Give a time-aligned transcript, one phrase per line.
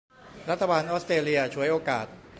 [0.49, 2.05] รัฐบาลออสเตรเลียฉวยโอกาส